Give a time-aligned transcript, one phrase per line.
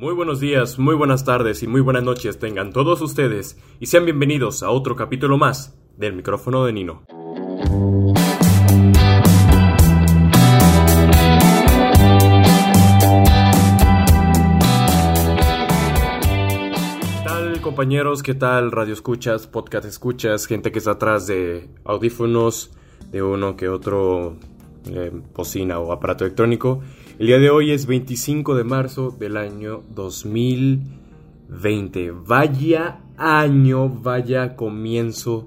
[0.00, 4.06] Muy buenos días, muy buenas tardes y muy buenas noches tengan todos ustedes y sean
[4.06, 7.02] bienvenidos a otro capítulo más del micrófono de Nino.
[17.10, 18.22] ¿Qué tal compañeros?
[18.22, 22.70] ¿Qué tal radio escuchas, podcast escuchas, gente que está atrás de audífonos,
[23.12, 24.38] de uno que otro
[24.86, 26.80] eh, bocina o aparato electrónico?
[27.20, 32.12] El día de hoy es 25 de marzo del año 2020.
[32.12, 35.44] Vaya año, vaya comienzo.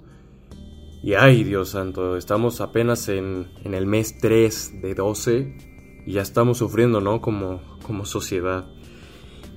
[1.02, 6.60] Y ay, Dios santo, estamos apenas en, el mes 3 de 12 y ya estamos
[6.60, 7.22] sufriendo, ¿no?
[7.22, 8.68] Como, como sociedad.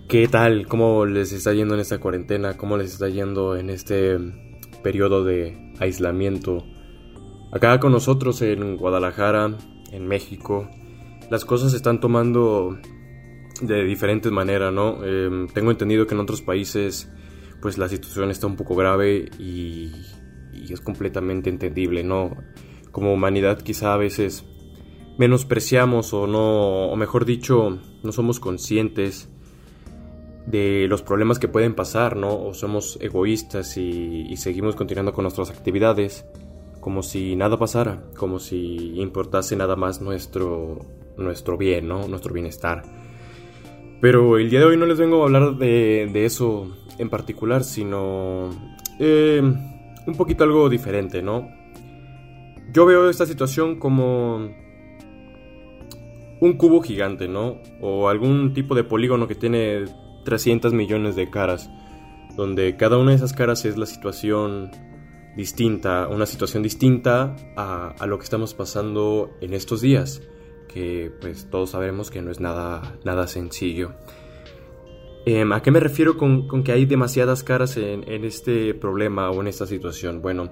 [0.09, 0.69] ¿Qué tal?
[0.69, 2.57] ¿Cómo les está yendo en esta cuarentena?
[2.57, 4.17] ¿Cómo les está yendo en este
[4.83, 6.65] periodo de aislamiento?
[7.53, 9.59] Acá con nosotros en Guadalajara,
[9.93, 10.67] en México,
[11.31, 12.79] las cosas se están tomando
[13.61, 15.05] de diferentes maneras, ¿no?
[15.05, 17.11] Em, tengo entendido que en otros países
[17.61, 19.93] pues la situación está un poco grave y,
[20.71, 22.37] es completamente entendible, ¿no?
[22.91, 24.45] Como humanidad quizá a veces
[25.17, 29.29] menospreciamos o no, o mejor dicho, no somos conscientes
[30.47, 32.37] de los problemas que pueden pasar, ¿no?
[32.37, 36.25] O somos egoístas y, y seguimos continuando con nuestras actividades
[36.81, 40.79] como si nada pasara, como si importase nada más nuestro
[41.17, 42.09] nuestro bien, ¿no?
[42.09, 42.83] Nuestro bienestar.
[44.01, 48.51] Pero el día de hoy no les vengo a hablar de, eso en particular, sino
[48.99, 49.41] eh,
[50.07, 51.49] un poquito algo diferente, ¿no?
[52.73, 54.51] Yo veo esta situación como
[56.41, 57.63] un cubo gigante, ¿no?
[57.81, 59.85] O algún tipo de polígono que tiene
[60.25, 61.71] 300 millones de caras,
[62.37, 64.71] donde cada una de esas caras es la situación
[65.37, 70.21] distinta, una situación distinta a, a lo que estamos pasando en estos días
[70.77, 73.95] que pues todos sabemos que no es nada, nada sencillo.
[75.25, 79.47] Em, ¿A qué me refiero con, que hay demasiadas caras en, este problema o en
[79.47, 80.21] esta situación?
[80.21, 80.51] Bueno,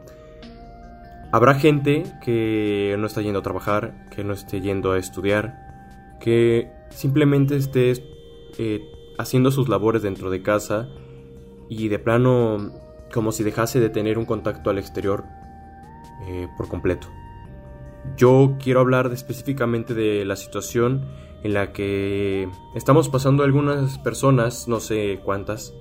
[1.31, 5.59] habrá gente que no está yendo a trabajar, que no esté yendo a estudiar,
[6.21, 7.93] que simplemente esté
[8.57, 8.81] eh,
[9.19, 10.89] haciendo sus labores dentro de casa
[11.69, 12.73] y de plano
[13.13, 15.25] como si dejase de tener un contacto al exterior
[16.27, 17.09] eh, por completo.
[18.17, 21.07] Yo quiero hablar específicamente de la situación
[21.43, 25.75] en la que estamos pasando algunas personas, no sé cuántas,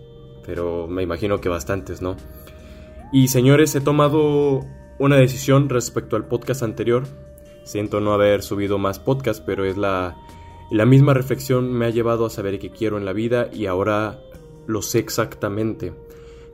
[0.45, 2.17] pero me imagino que bastantes, ¿no?
[3.11, 4.61] Y señores, he tomado
[5.00, 7.03] una decisión respecto al podcast anterior.
[7.63, 10.17] Siento no haber subido más podcast, pero es la,
[10.72, 14.19] la misma reflexión me ha llevado a saber qué quiero en la vida y ahora
[14.66, 15.94] lo sé exactamente.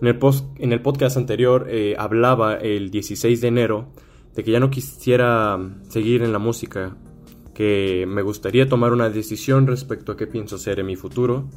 [0.01, 0.19] En el,
[0.57, 3.87] en el podcast anterior eh, hablaba el 16 de enero
[4.39, 6.95] de que ya no quisiera seguir en la música,
[7.53, 11.49] que me gustaría tomar una decisión respecto a qué pienso hacer en mi futuro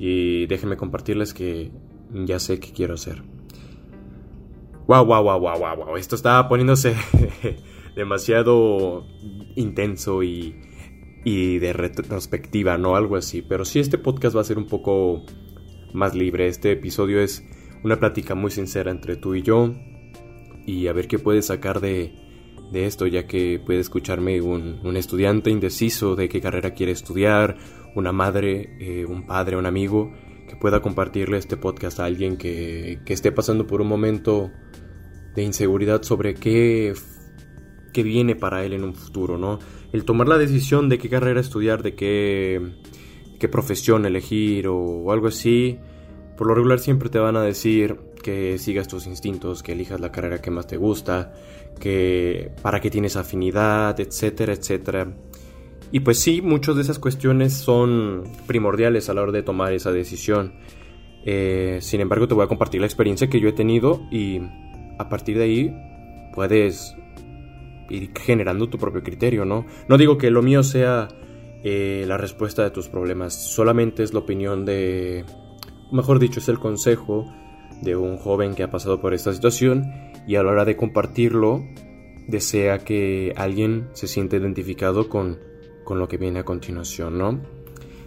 [0.00, 1.70] y déjenme compartirles que
[2.12, 3.22] ya sé qué quiero hacer.
[4.88, 5.96] Wow, wow, wow, wow, wow, wow.
[5.96, 6.96] Esto está poniéndose
[7.94, 9.06] demasiado
[9.54, 10.56] intenso y,
[11.22, 12.96] y de retrospectiva, ¿no?
[12.96, 13.42] Algo así.
[13.42, 15.24] Pero sí, este podcast va a ser un poco
[15.92, 16.48] más libre.
[16.48, 17.44] Este episodio es
[17.84, 19.72] una plática muy sincera entre tú y yo
[20.66, 22.23] y a ver qué puedes sacar de,
[22.74, 27.56] de esto, ya que puede escucharme un, un, estudiante indeciso de qué carrera quiere estudiar,
[27.94, 30.12] una madre, eh, un padre, un amigo,
[30.46, 34.50] que pueda compartirle este podcast a alguien que, que esté pasando por un momento
[35.34, 36.92] de inseguridad sobre qué,
[37.92, 39.58] qué viene para él en un futuro, ¿no?
[39.92, 42.60] El tomar la decisión de qué carrera estudiar, de qué,
[43.38, 45.78] qué profesión elegir o, o algo así,
[46.36, 50.10] por lo regular siempre te van a decir que sigas tus instintos, que elijas la
[50.10, 51.34] carrera que más te gusta,
[51.78, 55.14] que para qué tienes afinidad, etcétera, etcétera.
[55.92, 59.92] Y pues sí, muchas de esas cuestiones son primordiales a la hora de tomar esa
[59.92, 60.54] decisión.
[61.26, 64.40] Eh, sin embargo, te voy a compartir la experiencia que yo he tenido y
[64.98, 65.76] a partir de ahí
[66.34, 66.96] puedes
[67.90, 69.66] ir generando tu propio criterio, ¿no?
[69.86, 71.08] No digo que lo mío sea
[71.62, 75.26] eh, la respuesta de tus problemas, solamente es la opinión de,
[75.92, 77.26] mejor dicho, es el consejo
[77.84, 79.84] de un joven que ha pasado por esta situación
[80.26, 81.64] y a la hora de compartirlo
[82.26, 85.38] desea que alguien se siente identificado con,
[85.84, 87.40] con lo que viene a continuación, ¿no?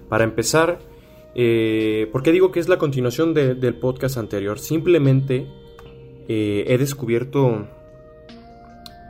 [0.09, 0.79] Para empezar,
[1.35, 4.59] eh, ¿por qué digo que es la continuación del podcast anterior?
[4.59, 5.47] Simplemente
[6.27, 7.67] eh, he descubierto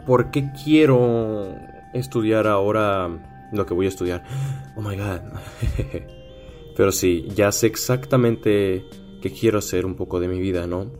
[0.05, 1.55] por qué quiero
[1.93, 4.23] estudiar ahora lo que voy a estudiar.
[4.75, 5.21] Oh my god.
[6.75, 8.85] Pero sí, ya sé exactamente
[9.21, 10.91] que quiero hacer un poco de mi vida, ¿no?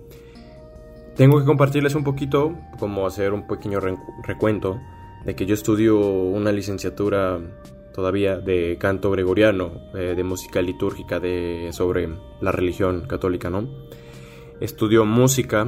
[1.16, 3.80] Tengo que compartirles un poquito, como hacer un pequeño
[4.24, 4.80] recuento,
[5.26, 7.40] de que yo estudio una licenciatura
[7.94, 12.08] todavía de canto gregoriano, eh, de música litúrgica de, sobre
[12.40, 13.68] la religión católica, ¿no?
[14.62, 15.68] Estudio música,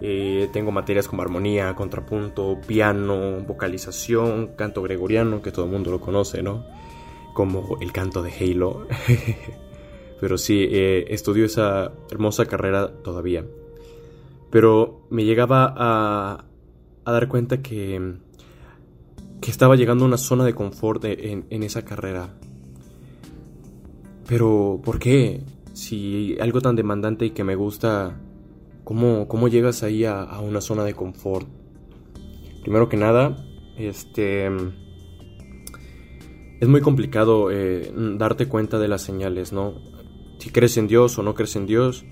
[0.00, 6.00] eh, tengo materias como armonía, contrapunto, piano, vocalización, canto gregoriano, que todo el mundo lo
[6.00, 6.64] conoce, ¿no?
[7.34, 8.86] Como el canto de Halo.
[10.20, 13.44] Pero sí, eh, estudio esa hermosa carrera todavía.
[14.50, 16.44] Pero me llegaba a,
[17.04, 18.14] a dar cuenta que,
[19.40, 22.34] que estaba llegando a una zona de confort en, en esa carrera.
[24.26, 25.42] Pero, ¿por qué?
[25.72, 28.16] Si algo tan demandante y que me gusta
[28.90, 31.46] ¿Cómo, cómo llegas ahí a, una zona de confort?
[32.62, 33.36] Primero que nada,
[33.78, 34.50] este...
[36.60, 39.74] Es muy complicado eh, darte cuenta de las señales, ¿no?
[40.40, 42.04] Si crees en Dios o no crees en Dios,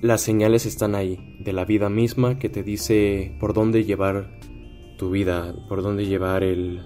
[0.00, 4.40] las señales están ahí, de la vida misma que te dice por dónde llevar
[4.96, 6.80] tu vida, por dónde llevar el,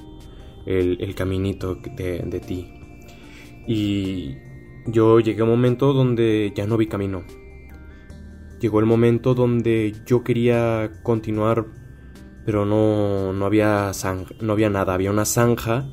[0.66, 2.66] el, caminito de, de ti.
[3.69, 4.34] Y
[4.87, 7.25] yo llegué a un momento donde ya no vi camino
[8.60, 11.66] llegó el momento donde yo quería continuar,
[12.44, 13.90] pero no, no, había,
[14.40, 15.88] no había nada, había una zanja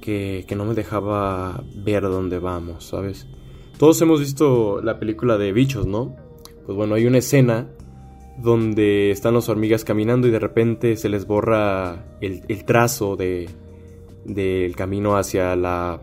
[0.00, 3.28] que, que no me dejaba ver dónde vamos, ¿sabes?
[3.78, 6.16] Todos hemos visto la película de bichos, ¿no?
[6.66, 7.68] Pues bueno, hay una escena
[8.36, 13.48] donde están las hormigas caminando y de repente se les borra el, trazo de,
[14.24, 16.00] del camino hacia la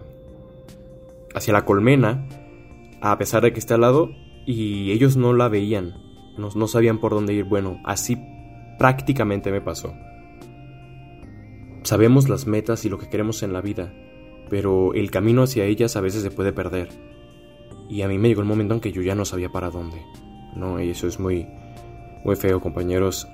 [1.33, 2.27] hacia la colmena
[3.01, 4.09] a pesar de que está al lado
[4.45, 5.93] y ellos no la veían,
[6.37, 7.43] no, sabían por dónde ir.
[7.45, 8.17] Bueno, así
[8.79, 9.93] prácticamente me pasó.
[11.83, 13.93] Sabemos las metas y lo que queremos en la vida,
[14.49, 16.89] pero el camino hacia ellas a veces se puede perder.
[17.89, 20.01] Y a mí me llegó el momento en que yo ya no sabía para dónde.
[20.55, 21.47] No, y eso es muy,
[22.23, 23.27] muy feo, compañeros.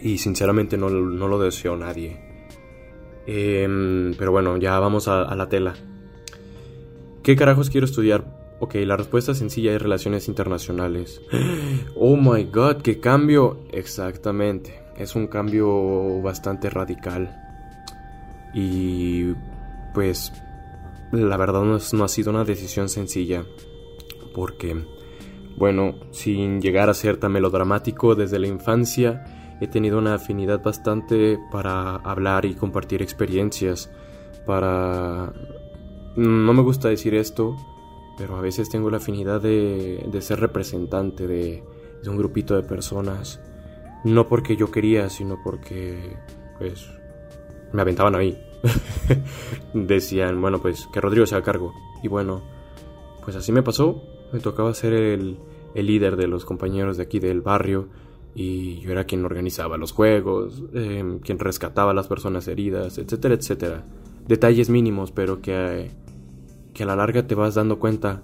[0.00, 2.20] Y sinceramente no, lo deseo a nadie.
[3.26, 5.74] Em, pero bueno, ya vamos a la tela.
[7.22, 8.42] ¿Qué carajos quiero estudiar?
[8.58, 11.20] Ok, la respuesta sencilla es relaciones internacionales.
[11.96, 13.64] Oh my god, qué cambio.
[13.72, 17.36] Exactamente, es un cambio bastante radical.
[18.54, 19.34] Y
[19.94, 20.32] pues
[21.12, 23.44] la verdad no, no ha sido una decisión sencilla.
[24.34, 24.84] Porque,
[25.56, 31.38] bueno, sin llegar a ser tan melodramático desde la infancia, he tenido una afinidad bastante
[31.52, 33.90] para hablar y compartir experiencias.
[34.46, 35.32] Para...
[36.16, 37.56] No me gusta decir esto,
[38.18, 41.62] pero a veces tengo la afinidad de, ser representante de,
[42.06, 43.40] un grupito de personas.
[44.04, 46.16] No porque yo quería, sino porque,
[46.58, 46.88] pues,
[47.72, 48.36] me aventaban a mí.
[49.74, 51.72] Decían, bueno, pues, que Rodrigo se haga cargo.
[52.02, 52.42] Y bueno,
[53.24, 54.02] pues así me pasó.
[54.32, 55.38] Me tocaba ser el,
[55.74, 57.88] líder de los compañeros de aquí del barrio.
[58.34, 63.34] Y yo era quien organizaba los juegos, em, quien rescataba a las personas heridas, etcétera,
[63.34, 63.84] etcétera.
[64.26, 65.90] Detalles mínimos, pero que
[66.72, 68.22] que a la larga te vas dando cuenta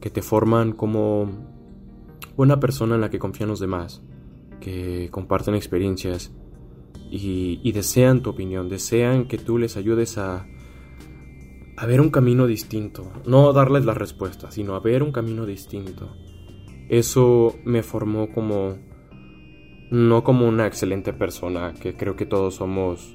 [0.00, 1.30] que te forman como
[2.36, 4.02] una persona en la que confían los demás,
[4.60, 6.32] que comparten experiencias
[7.10, 10.46] y, desean tu opinión, desean que tú les ayudes a,
[11.76, 16.16] a ver un camino distinto, no darles la respuesta, sino a ver un camino distinto.
[16.88, 18.78] Eso me formó como,
[19.90, 23.14] no como una excelente persona, que creo que todos somos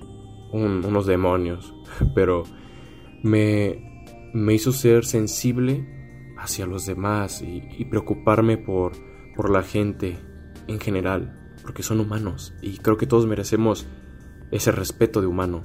[0.52, 1.74] unos demonios,
[2.16, 2.44] pero
[3.24, 3.92] me,
[4.34, 5.86] me hizo ser sensible
[6.38, 8.94] hacia los demás y, preocuparme por,
[9.36, 10.18] por la gente
[10.68, 13.86] en general, porque son humanos y creo que todos merecemos
[14.52, 15.64] ese respeto de humano,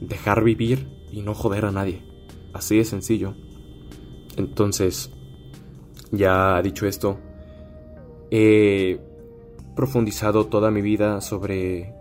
[0.00, 2.02] dejar vivir y no joder a nadie,
[2.52, 3.34] así de sencillo.
[4.36, 5.10] Entonces,
[6.10, 7.18] ya dicho esto,
[8.30, 9.00] he
[9.76, 11.94] profundizado toda mi vida sobre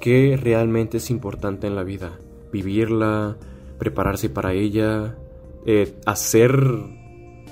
[0.00, 2.18] qué realmente es importante en la vida,
[2.52, 3.36] vivirla,
[3.78, 5.16] prepararse para ella,
[5.66, 6.52] eh, hacer,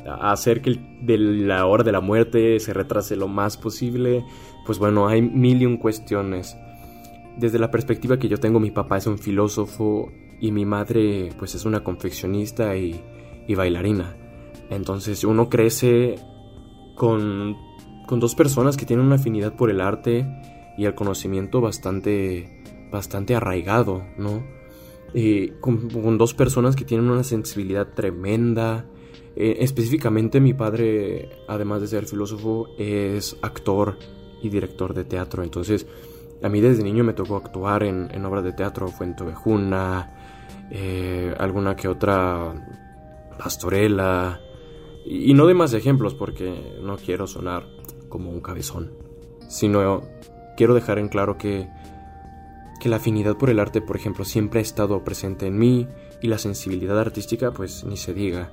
[0.08, 4.24] hacer que de la hora de la muerte se retrase lo más posible.
[4.64, 6.56] Pues bueno, hay mil y un cuestiones.
[7.36, 10.10] Desde la perspectiva que yo tengo, mi papá es un filósofo
[10.40, 13.00] y mi madre pues es una confeccionista y,
[13.46, 14.16] y bailarina.
[14.70, 16.16] Entonces uno crece
[16.96, 17.56] con,
[18.06, 20.26] con dos personas que tienen una afinidad por el arte
[20.76, 24.42] y el conocimiento bastante, bastante arraigado, ¿no?
[25.60, 28.86] con, dos personas que tienen una sensibilidad tremenda.
[29.36, 33.98] Eh, específicamente mi padre, además de ser filósofo, es actor
[34.42, 35.42] y director de teatro.
[35.42, 35.86] Entonces,
[36.42, 40.14] a mí desde niño me tocó actuar en, obras de teatro, Fuente Ovejuna,
[40.70, 42.54] eh, alguna que otra
[43.38, 44.40] pastorela.
[45.04, 47.66] Y, y no de más ejemplos porque no quiero sonar
[48.08, 48.92] como un cabezón,
[49.48, 50.02] sino
[50.56, 51.68] quiero dejar en claro que
[52.78, 55.88] que la afinidad por el arte, por ejemplo, siempre ha estado presente en mí
[56.20, 58.52] y la sensibilidad artística, pues ni se diga.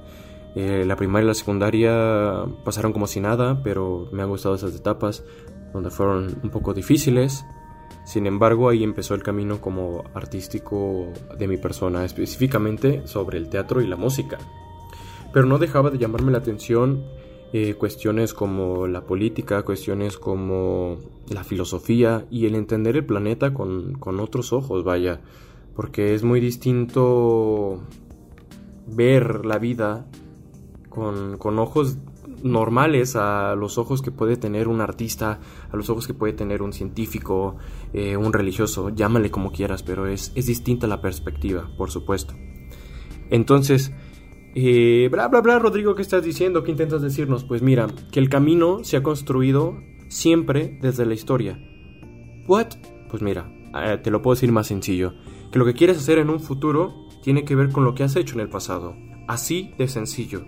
[0.55, 4.75] Eh, la primaria y la secundaria pasaron como si nada, pero me han gustado esas
[4.75, 5.23] etapas,
[5.73, 7.45] donde fueron un poco difíciles.
[8.05, 11.07] Sin embargo, ahí empezó el camino como artístico
[11.37, 14.37] de mi persona, específicamente sobre el teatro y la música.
[15.31, 17.03] Pero no dejaba de llamarme la atención
[17.53, 20.97] eh, cuestiones como la política, cuestiones como
[21.29, 25.21] la filosofía y el entender el planeta con, con otros ojos, vaya,
[25.75, 27.79] porque es muy distinto
[28.87, 30.07] ver la vida
[30.93, 31.97] con, con ojos
[32.43, 35.39] normales a los ojos que puede tener un artista,
[35.71, 37.55] a los ojos que puede tener un científico,
[37.93, 42.35] eh, un religioso, llámale como quieras, pero es, es distinta la perspectiva, por supuesto.
[43.29, 43.91] Entonces,
[44.55, 46.63] eh, bla, bla, bla, Rodrigo, ¿qué estás diciendo?
[46.63, 47.43] ¿Qué intentas decirnos?
[47.43, 51.57] Pues mira, que el camino se ha construido siempre desde la historia.
[52.47, 52.73] ¿What?
[53.09, 53.51] Pues mira,
[53.83, 55.13] eh, te lo puedo decir más sencillo.
[55.51, 58.15] Que lo que quieres hacer en un futuro tiene que ver con lo que has
[58.15, 58.95] hecho en el pasado.
[59.27, 60.45] Así de sencillo.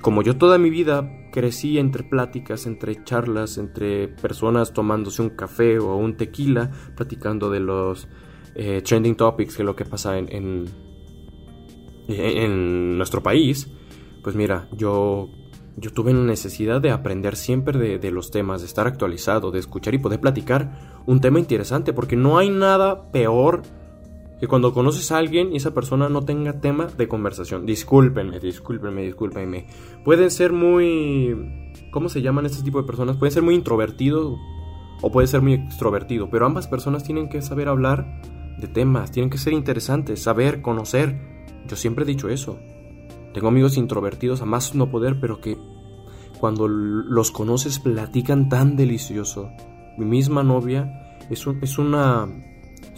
[0.00, 5.78] Como yo toda mi vida crecí entre pláticas, entre charlas, entre personas tomándose un café
[5.78, 8.08] o un tequila, platicando de los
[8.54, 10.28] eh, trending topics, que lo que pasa en,
[12.08, 13.70] en, nuestro país,
[14.22, 15.28] pues mira, yo,
[15.76, 19.60] yo tuve la necesidad de aprender siempre de, de los temas, de estar actualizado, de
[19.60, 23.62] escuchar y poder platicar un tema interesante, porque no hay nada peor
[24.40, 27.66] que cuando conoces a alguien y esa persona no tenga tema de conversación.
[27.66, 29.66] Discúlpenme, discúlpenme, discúlpenme.
[30.02, 31.36] Pueden ser muy...
[31.90, 33.18] ¿Cómo se llaman este tipo de personas?
[33.18, 34.38] Pueden ser muy introvertidos
[35.02, 38.22] o puede ser muy extrovertido, pero ambas personas tienen que saber hablar
[38.58, 41.20] de temas, tienen que ser interesantes, saber, conocer.
[41.68, 42.58] Yo siempre he dicho eso.
[43.34, 45.58] Tengo amigos introvertidos a más no poder, pero que
[46.38, 49.50] cuando los conoces platican tan delicioso.
[49.98, 52.26] Mi misma novia es, es una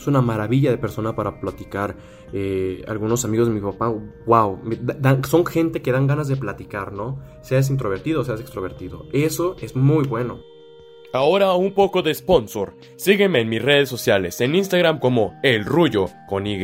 [0.02, 1.96] es una maravilla de persona para platicar.
[2.32, 3.92] Eh, algunos amigos de mi papá,
[4.26, 4.58] wow,
[5.28, 7.20] son gente que dan ganas de platicar, ¿no?
[7.42, 9.06] Seas introvertido o seas extrovertido.
[9.12, 10.40] Eso es muy bueno.
[11.12, 12.74] Ahora un poco de sponsor.
[12.96, 16.56] Sígueme en mis redes sociales, en Instagram como El Rullo con Y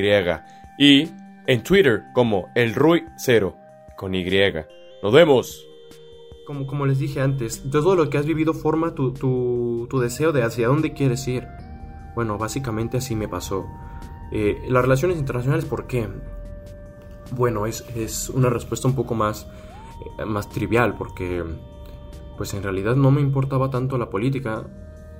[0.78, 1.08] y
[1.46, 3.54] en Twitter como El Ruy 0
[3.96, 4.24] con Y.
[5.02, 5.66] Nos vemos.
[6.46, 10.32] Como, como les dije antes, todo lo que has vivido forma tu, tu, tu deseo
[10.32, 11.46] de hacia dónde quieres ir.
[12.18, 13.68] Bueno, básicamente así me pasó.
[14.32, 16.08] Eh, las relaciones internacionales, ¿por qué?
[17.30, 19.46] Bueno, es, una respuesta un poco más,
[20.18, 21.44] eh, más trivial, porque
[22.36, 24.66] pues en realidad no me importaba tanto la política,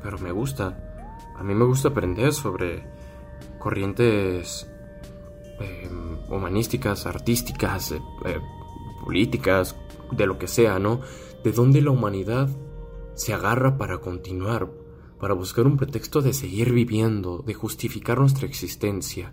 [0.02, 0.76] pero me gusta.
[1.36, 2.82] A mí me gusta aprender sobre
[3.60, 4.68] corrientes
[5.60, 8.00] em, humanísticas, artísticas, eh,
[9.04, 9.76] políticas,
[10.10, 11.00] de lo que sea, ¿no?
[11.44, 12.48] De dónde la humanidad
[13.14, 14.68] se agarra para continuar,
[15.20, 19.32] para buscar un pretexto de seguir viviendo, de justificar nuestra existencia.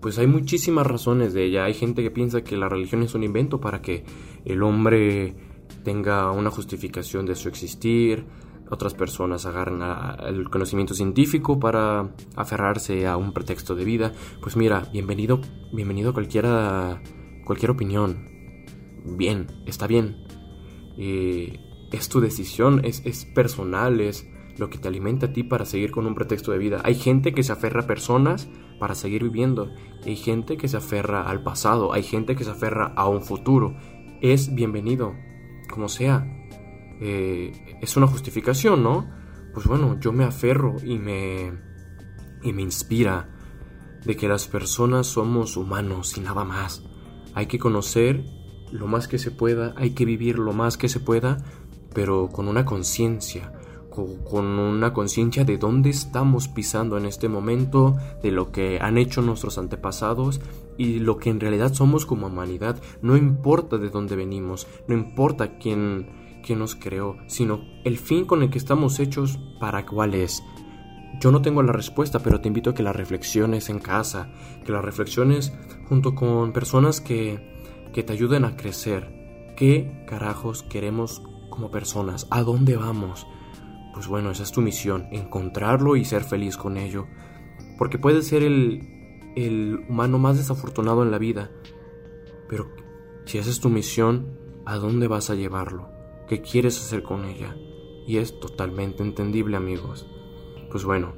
[0.00, 1.64] Pues hay muchísimas razones de ella.
[1.64, 4.04] Hay gente que piensa que la religión es un invento para que
[4.44, 5.34] el hombre
[5.82, 8.24] tenga una justificación de su existir.
[8.70, 9.82] Otras personas agarran
[10.26, 14.12] el conocimiento científico para aferrarse a un pretexto de vida.
[14.40, 15.40] Pues mira, bienvenido,
[15.72, 17.02] bienvenido a cualquiera,
[17.44, 18.28] cualquier opinión.
[19.04, 20.24] Bien, está bien.
[20.96, 21.60] Eh,
[21.92, 24.26] es tu decisión, es, es personal, es,
[24.58, 26.80] lo que te alimenta a ti para seguir con un pretexto de vida.
[26.84, 29.70] Hay gente que se aferra a personas para seguir viviendo.
[30.04, 31.92] Hay gente que se aferra al pasado.
[31.92, 33.76] Hay gente que se aferra a un futuro.
[34.20, 35.14] Es bienvenido,
[35.70, 36.26] como sea.
[37.00, 39.10] Eh, es una justificación, ¿no?
[39.52, 41.52] Pues bueno, yo me aferro y me,
[42.42, 43.28] y me inspira
[44.04, 46.84] de que las personas somos humanos y nada más.
[47.34, 48.24] Hay que conocer
[48.70, 51.38] lo más que se pueda, hay que vivir lo más que se pueda,
[51.94, 53.52] pero con una conciencia,
[53.94, 59.22] con una conciencia de dónde estamos pisando en este momento, de lo que han hecho
[59.22, 60.40] nuestros antepasados
[60.76, 62.80] y lo que en realidad somos como humanidad.
[63.02, 68.42] No importa de dónde venimos, no importa quién, quién nos creó, sino el fin con
[68.42, 70.42] el que estamos hechos para cuál es.
[71.20, 74.32] Yo no tengo la respuesta, pero te invito a que la reflexiones en casa,
[74.64, 75.52] que la reflexiones
[75.88, 79.54] junto con personas que, que te ayuden a crecer.
[79.56, 82.26] ¿Qué carajos queremos como personas?
[82.30, 83.24] ¿A dónde vamos?
[83.94, 87.06] Pues bueno, esa es tu misión, encontrarlo y ser feliz con ello.
[87.78, 91.50] Porque puedes ser el, el humano más desafortunado en la vida,
[92.48, 92.68] pero
[93.24, 95.88] si esa es tu misión, ¿a dónde vas a llevarlo?
[96.28, 97.56] ¿Qué quieres hacer con ella?
[98.06, 100.06] Y es totalmente entendible, amigos.
[100.70, 101.14] Pues bueno,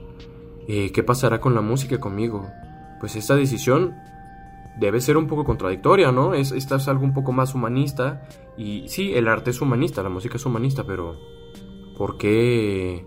[0.68, 2.46] eh, ¿qué pasará con la música conmigo?
[3.00, 3.94] Pues esta decisión
[4.78, 6.34] debe ser un poco contradictoria, ¿no?
[6.34, 8.28] Es, esta es algo un poco más humanista.
[8.56, 11.18] Y sí, el arte es humanista, la música es humanista, pero
[11.96, 13.04] ¿Por qué,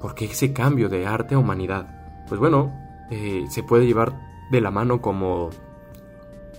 [0.00, 2.24] ¿Por qué ese cambio de arte a humanidad?
[2.28, 2.72] Pues bueno,
[3.10, 4.18] eh, se puede llevar
[4.50, 5.50] de la mano como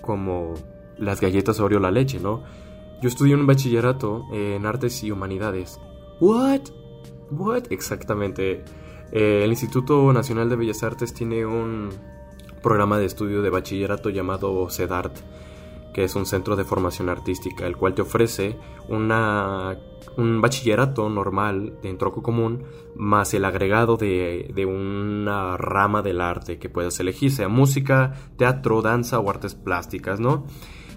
[0.00, 0.54] como
[0.98, 2.42] las galletas Oreo la leche, ¿no?
[3.00, 5.80] Yo estudié un bachillerato en artes y humanidades.
[6.20, 6.60] ¿What?
[7.30, 7.64] ¿What?
[7.70, 8.62] Exactamente.
[9.12, 11.90] Eh, el Instituto Nacional de Bellas Artes tiene un
[12.62, 15.18] programa de estudio de bachillerato llamado CEDART,
[15.94, 18.58] que es un centro de formación artística, el cual te ofrece
[18.88, 19.78] una,
[20.18, 22.64] un bachillerato normal de troco común,
[22.96, 28.82] más el agregado de, de una rama del arte que puedas elegir, sea música, teatro,
[28.82, 30.44] danza o artes plásticas, ¿no?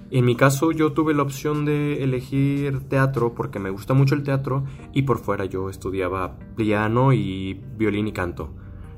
[0.10, 4.24] En mi caso yo tuve la opción de elegir teatro porque me gusta mucho el
[4.24, 4.64] teatro
[4.94, 8.56] y por fuera yo estudiaba piano y violín y canto.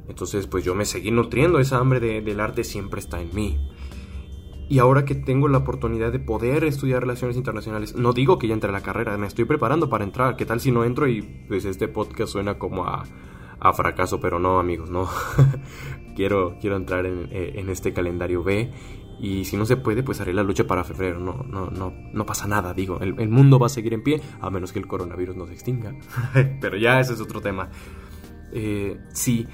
[0.08, 3.58] Entonces pues yo me seguí nutriendo, esa hambre del arte siempre está en mí.
[4.70, 8.54] Y ahora que tengo la oportunidad de poder estudiar relaciones internacionales, no digo que ya
[8.54, 10.36] entre la carrera, me estoy preparando para entrar.
[10.38, 13.04] ¿Qué tal si no entro y pues este podcast suena como a,
[13.60, 14.20] a fracaso?
[14.20, 15.10] Pero no amigos, no.
[16.16, 18.72] quiero, quiero entrar en, en este calendario B
[19.20, 21.20] y si no se puede, pues haré la lucha para febrero.
[21.20, 23.00] No, no, no, no pasa nada, digo.
[23.02, 25.94] El, mundo va a seguir en pie, a menos que el coronavirus no se extinga.
[26.62, 27.70] Pero ya ese es otro tema.
[28.54, 29.46] Eh, sí.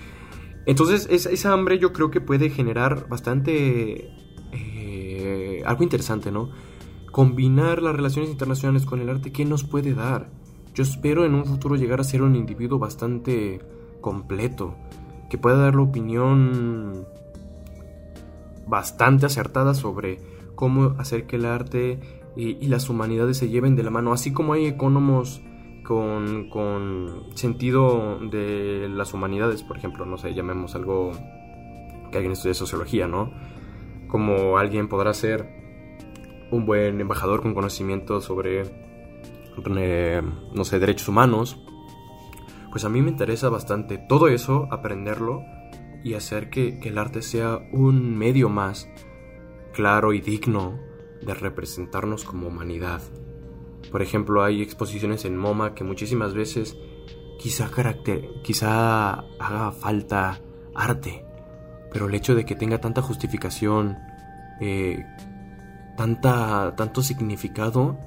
[0.67, 4.11] Entonces, esa, hambre yo creo que puede generar bastante...
[5.25, 6.49] Eh, algo interesante, ¿no?
[7.11, 10.29] Combinar las relaciones internacionales con el arte, ¿qué nos puede dar?
[10.75, 13.59] Yo espero en un futuro llegar a ser un individuo bastante
[14.01, 14.75] completo,
[15.29, 17.05] que pueda dar la opinión
[18.67, 20.19] bastante acertada sobre
[20.55, 21.99] cómo hacer que el arte
[22.35, 25.41] y, las humanidades se lleven de la mano, así como hay economos
[25.83, 31.11] con, con, sentido de las humanidades, por ejemplo, no sé, llamemos algo
[32.11, 33.31] que alguien estudie sociología, ¿no?
[34.15, 35.45] Como alguien podrá ser
[36.49, 38.63] un buen embajador con conocimiento sobre,
[39.75, 40.21] eh,
[40.53, 41.59] no sé, derechos humanos,
[42.71, 45.43] pues a mí me interesa bastante todo eso, aprenderlo
[46.01, 48.89] y hacer que, el arte sea un medio más
[49.73, 50.79] claro y digno
[51.21, 53.01] de representarnos como humanidad.
[53.91, 56.77] Por ejemplo, hay exposiciones en MoMA que muchísimas veces
[57.37, 57.69] quizá,
[58.43, 60.39] quizá haga falta
[60.73, 61.25] arte,
[61.95, 63.97] pero el hecho de que tenga tanta justificación,
[64.59, 65.05] eh,
[65.95, 67.97] tanta, tanto significado,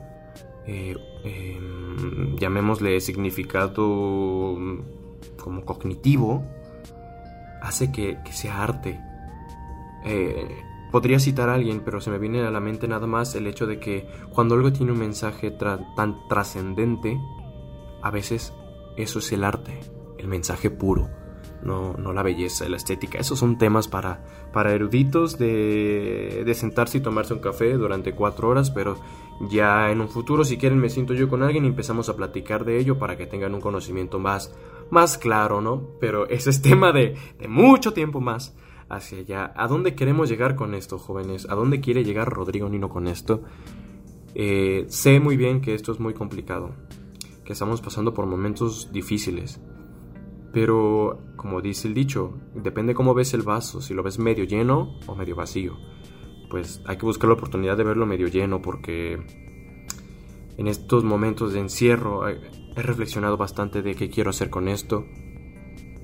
[0.66, 4.58] eh, em, llamémosle significado
[5.42, 6.44] como cognitivo,
[7.62, 9.00] hace que, sea arte.
[10.04, 10.54] Eh,
[10.92, 13.66] podría citar a alguien, pero se me viene a la mente nada más el hecho
[13.66, 17.18] de que cuando algo tiene un mensaje tan trascendente,
[18.02, 18.52] a veces
[18.98, 19.80] eso es el arte,
[20.18, 21.08] el mensaje puro,
[21.62, 23.18] no, no la belleza, la estética.
[23.18, 28.48] Esos son temas para, para eruditos de, de sentarse y tomarse un café durante cuatro
[28.48, 28.96] horas, pero
[29.50, 32.64] ya en un futuro, si quieren, me siento yo con alguien y empezamos a platicar
[32.64, 34.52] de ello para que tengan un conocimiento más
[34.90, 35.88] más claro, ¿no?
[36.00, 37.16] Pero ese es tema de,
[37.48, 38.54] mucho tiempo más
[38.88, 39.52] hacia allá.
[39.56, 41.46] ¿A dónde queremos llegar con esto, jóvenes?
[41.50, 43.42] ¿A dónde quiere llegar Rodrigo Nino con esto?
[44.34, 46.70] Eh, sé muy bien que esto es muy complicado,
[47.44, 49.60] que estamos pasando por momentos difíciles.
[50.52, 54.98] Pero, como dice el dicho, depende cómo ves el vaso, si lo ves medio lleno
[55.06, 55.78] o medio vacío.
[56.50, 59.18] Pues hay que buscar la oportunidad de verlo medio lleno porque
[60.58, 65.06] en estos momentos de encierro he reflexionado bastante de qué quiero hacer con esto.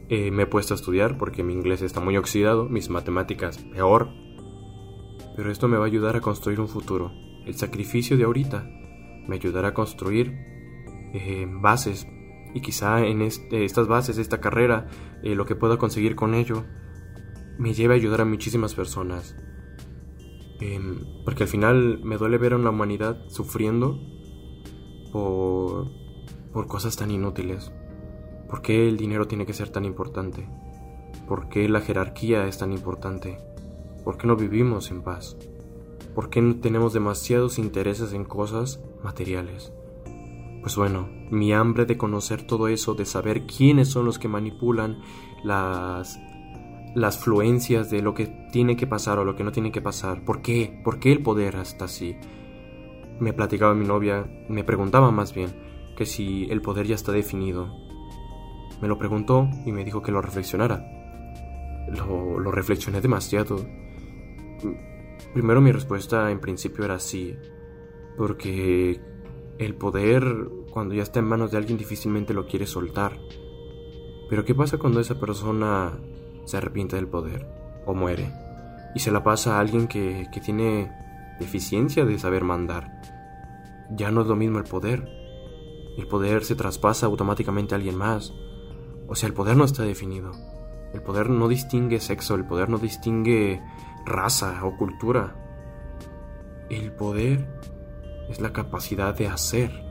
[0.08, 4.10] Eh, me he puesto a estudiar porque mi inglés está muy oxidado, mis matemáticas peor.
[5.36, 7.10] Pero esto me va a ayudar a construir un futuro.
[7.44, 8.70] El sacrificio de ahorita
[9.26, 10.32] me ayudará a construir
[11.12, 12.06] eh, bases
[12.54, 14.86] y quizá en estas bases, esta carrera,
[15.22, 16.64] eh, lo que pueda conseguir con ello,
[17.58, 19.36] me lleve a ayudar a muchísimas personas.
[20.60, 24.00] Em, porque al final me duele ver a una humanidad sufriendo
[25.12, 26.04] por
[26.54, 27.72] por cosas tan inútiles?
[28.48, 30.48] ¿Por qué el dinero tiene que ser tan importante?
[31.26, 33.38] ¿Por qué la jerarquía es tan importante?
[34.04, 35.36] ¿Por qué no vivimos en paz?
[36.14, 39.72] ¿Por qué no tenemos demasiados intereses en cosas materiales?
[40.64, 45.02] Pues bueno, mi hambre de conocer todo eso, de saber quiénes son los que manipulan
[45.42, 46.18] las
[46.94, 50.24] las fluencias de lo que tiene que pasar o lo que no tiene que pasar.
[50.24, 50.80] ¿Por qué?
[50.82, 52.16] ¿Por qué el poder está así?
[53.20, 55.50] Me platicaba mi novia, me preguntaba más bien,
[55.98, 57.68] que si el poder ya está definido.
[58.80, 60.82] Me lo preguntó y me dijo que lo reflexionara.
[61.88, 63.56] Lo, lo reflexioné demasiado.
[65.34, 67.36] Primero mi respuesta en principio era sí,
[68.16, 69.13] porque
[69.58, 70.24] el poder
[70.70, 73.18] cuando ya está en manos de alguien difícilmente lo quiere soltar.
[74.28, 75.92] Pero ¿qué pasa cuando esa persona
[76.44, 77.46] se arrepiente del poder
[77.86, 78.32] o muere
[78.94, 80.90] y se la pasa a alguien que, que tiene
[81.38, 83.00] deficiencia de saber mandar?
[83.90, 85.08] Ya no es lo mismo el poder,
[85.96, 88.32] el poder se traspasa automáticamente a alguien más.
[89.06, 90.32] O sea, el poder no está definido.
[90.92, 93.62] El poder no distingue sexo, el poder no distingue
[94.04, 95.36] raza o cultura.
[96.70, 97.46] el poder
[98.28, 99.84] es la capacidad de hacer.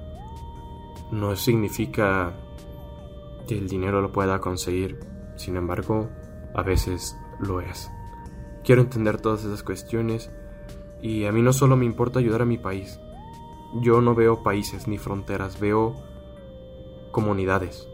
[1.12, 2.34] No significa
[3.48, 5.00] que el dinero lo pueda conseguir,
[5.36, 6.10] sin embargo,
[6.54, 7.92] a veces lo es.
[8.64, 10.32] Quiero entender todas esas cuestiones
[11.02, 13.00] y a mí no solo me importa ayudar a mi país.
[13.82, 15.96] Yo no veo países ni fronteras, veo
[17.12, 17.88] comunidades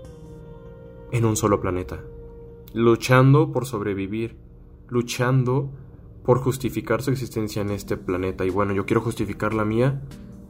[1.12, 2.00] en un solo planeta,
[2.74, 4.38] luchando por sobrevivir,
[4.88, 5.72] luchando
[6.24, 8.46] por justificar su existencia en este planeta.
[8.46, 10.02] Y bueno, yo quiero justificar la mía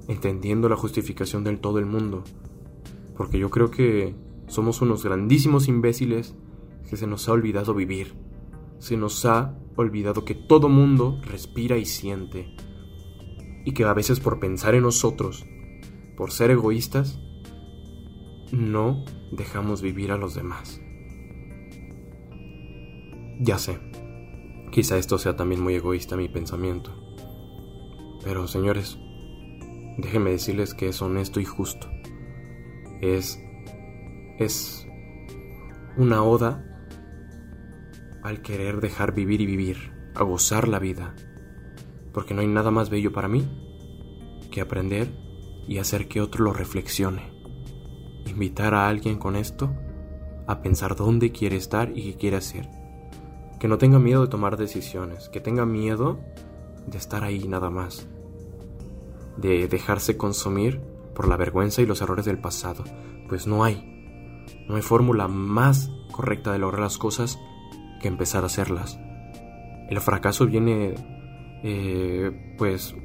[0.10, 2.24] entendiendo la justificación del todo el mundo.
[3.15, 4.15] Porque yo creo que
[4.48, 6.36] somos unos grandísimos imbéciles
[6.89, 8.15] que se nos ha olvidado vivir.
[8.80, 12.56] Se nos ha olvidado que todo mundo respira y siente.
[13.63, 15.45] Y que a veces por pensar en nosotros,
[16.17, 17.19] por ser egoístas,
[18.52, 20.82] no dejamos vivir a los demás.
[23.41, 23.80] Ya sé,
[24.72, 26.91] quizá esto sea también muy egoísta mi pensamiento.
[28.24, 28.98] Pero señores,
[30.01, 31.89] déjenme decirles que es honesto y justo.
[33.01, 33.39] Es
[34.39, 34.88] es
[35.97, 36.65] una oda
[38.23, 41.13] al querer dejar vivir y vivir, a gozar la vida,
[42.13, 43.45] porque no hay nada más bello para mí
[44.49, 45.09] que aprender
[45.67, 47.33] y hacer que otro lo reflexione.
[48.27, 49.75] Invitar a alguien con esto
[50.47, 52.69] a pensar dónde quiere estar y qué quiere hacer.
[53.59, 56.21] Que no tenga miedo de tomar decisiones, que tenga miedo
[56.88, 58.07] de estar ahí nada más,
[59.41, 60.82] de dejarse consumir
[61.15, 62.84] por la vergüenza y los errores del pasado,
[63.28, 63.86] pues no hay.
[64.67, 67.39] No hay fórmula más correcta de lograr las cosas
[68.02, 68.99] que empezar a hacerlas.
[69.89, 70.95] El fracaso viene,
[71.63, 72.95] eh, pues,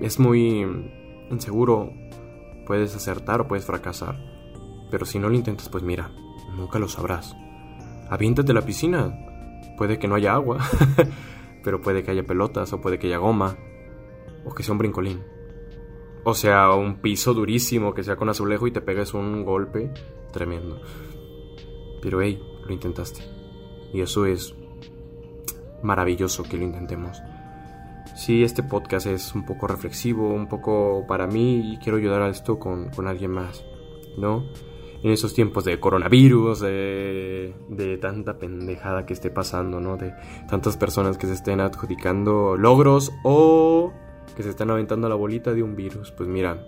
[0.00, 0.66] es muy
[1.30, 1.92] inseguro.
[2.66, 4.16] Puedes acertar o puedes fracasar.
[4.90, 6.10] Pero si no lo intentas, pues mira,
[6.56, 7.36] nunca lo sabrás.
[8.10, 9.14] Aviéntate a la piscina.
[9.76, 10.58] Puede que no haya agua,
[11.62, 13.56] pero puede que haya pelotas o puede que haya goma
[14.44, 15.22] o que sea un brincolín.
[16.28, 19.90] O sea, un piso durísimo que sea con azulejo y te pegues un golpe
[20.30, 20.78] tremendo.
[22.02, 23.22] Pero hey, lo intentaste.
[23.94, 24.54] Y eso es
[25.82, 27.22] maravilloso que lo intentemos.
[28.14, 32.28] Sí, este podcast es un poco reflexivo, un poco para mí y quiero ayudar a
[32.28, 33.64] esto con, alguien más,
[34.18, 34.44] ¿no?
[35.02, 39.96] En esos tiempos de coronavirus, de, de tanta pendejada que esté pasando, ¿no?
[39.96, 40.12] De
[40.46, 43.94] tantas personas que se estén adjudicando logros o
[44.38, 46.12] que se están aventando la bolita de un virus.
[46.12, 46.64] Pues mira,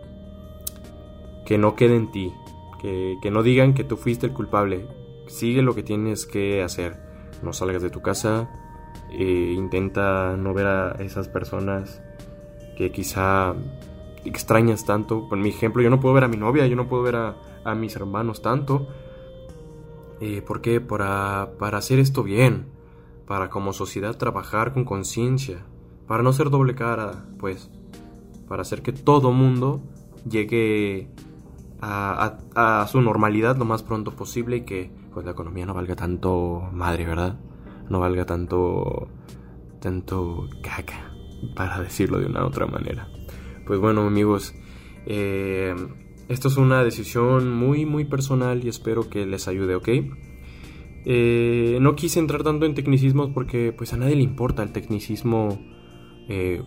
[1.46, 2.32] que no quede en ti,
[2.80, 4.88] que, no digan que tú fuiste el culpable.
[5.28, 7.00] Sigue lo que tienes que hacer.
[7.44, 8.50] No salgas de tu casa.
[9.12, 12.02] E intenta no ver a esas personas
[12.76, 13.54] que quizá
[14.24, 15.28] extrañas tanto.
[15.28, 17.74] Por mi ejemplo, yo no puedo ver a mi novia, yo no puedo ver a,
[17.76, 18.88] mis hermanos tanto.
[20.20, 20.80] Eh, ¿Por qué?
[20.80, 22.66] Para, para hacer esto bien.
[23.28, 25.64] Para como sociedad trabajar con conciencia.
[26.10, 27.70] Para no ser doble cara, pues.
[28.48, 29.80] Para hacer que todo mundo
[30.28, 31.06] llegue
[31.80, 36.68] a, su normalidad lo más pronto posible y que pues la economía no valga tanto
[36.72, 37.38] madre, ¿verdad?
[37.88, 39.06] No valga tanto
[39.80, 41.12] tanto caca,
[41.54, 43.06] para decirlo de una otra manera.
[43.64, 44.52] Pues bueno, amigos,
[45.06, 45.76] eh,
[46.28, 49.88] esto es una decisión muy muy personal y espero que les ayude, ¿ok?
[51.04, 55.78] Eh, no quise entrar tanto en tecnicismos porque pues a nadie le importa el tecnicismo.
[56.28, 56.62] Eh,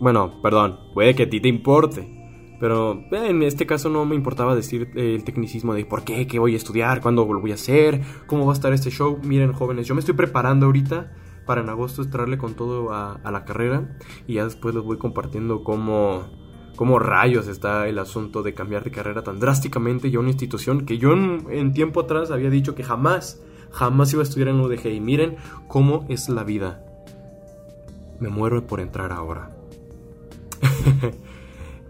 [0.00, 2.18] bueno, perdón, puede que a ti te importe,
[2.60, 6.26] pero eh, en este caso no me importaba decir eh, el tecnicismo de por qué,
[6.26, 9.18] qué voy a estudiar, cuándo lo voy a hacer, cómo va a estar este show.
[9.22, 11.12] Miren, jóvenes, yo me estoy preparando ahorita
[11.46, 15.64] para en agosto entrarle con todo a, la carrera y ya después les voy compartiendo
[15.64, 16.26] cómo,
[16.76, 20.84] cómo rayos está el asunto de cambiar de carrera tan drásticamente y a una institución
[20.84, 24.60] que yo en, en tiempo atrás había dicho que jamás, jamás iba a estudiar en
[24.60, 24.86] UDG.
[24.88, 25.36] Y miren
[25.68, 26.87] cómo es la vida.
[28.20, 29.56] Me muero por entrar ahora.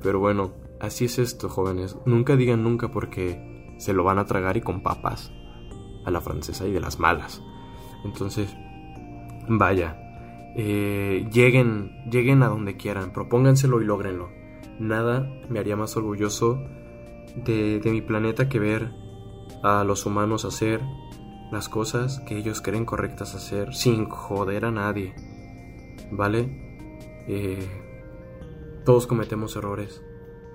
[0.03, 1.97] Pero bueno, así es esto, jóvenes.
[2.07, 5.33] Nunca digan nunca porque se lo van a tragar y con papas.
[6.05, 7.43] A la francesa y de las malas.
[8.05, 8.55] Entonces,
[9.49, 9.97] vaya.
[10.57, 14.31] Eh, lleguen, lleguen a donde quieran, propónganselo y logrenlo.
[14.79, 16.63] Nada me haría más orgulloso
[17.37, 18.91] de, de mi planeta que ver
[19.63, 20.81] a los humanos hacer
[21.51, 25.15] las cosas que ellos creen correctas hacer sin joder a nadie.
[26.11, 26.69] ¿Vale?
[27.27, 27.69] Eh,
[28.85, 30.03] todos cometemos errores,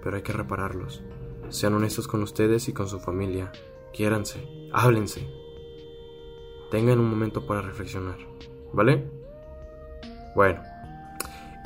[0.03, 1.03] pero hay que repararlos.
[1.49, 3.51] Sean honestos con ustedes y con su familia.
[3.93, 5.27] Quiéranse, háblense.
[6.71, 8.17] Tengan un momento para reflexionar.
[8.73, 9.07] ¿Vale?
[10.35, 10.61] Bueno,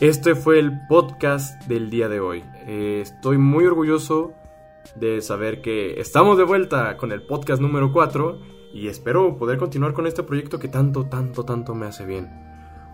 [0.02, 2.44] este fue el podcast del día de hoy.
[2.68, 4.34] Eh, estoy muy orgulloso
[4.96, 8.40] de saber que estamos de vuelta con el podcast número 4
[8.74, 12.47] y espero poder continuar con este proyecto que tanto, tanto, tanto me hace bien.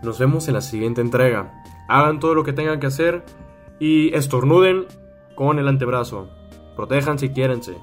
[0.04, 1.62] Nos vemos en la siguiente entrega.
[1.88, 3.24] Hagan todo lo que tengan que hacer
[3.78, 4.86] y estornuden
[5.34, 6.28] con el antebrazo.
[6.76, 7.76] Protéjanse y quiérense.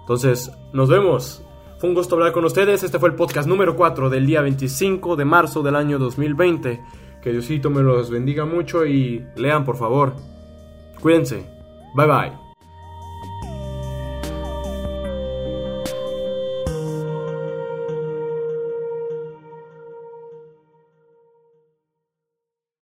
[0.00, 1.44] Entonces, nos vemos.
[1.78, 2.82] Fue un gusto hablar con ustedes.
[2.82, 6.82] Este fue el podcast número 4 del día 25 de marzo del año 2020.
[7.22, 10.14] Que Diosito me los bendiga mucho y lean por favor.
[11.00, 11.46] Cuídense.
[11.94, 12.43] Bye bye.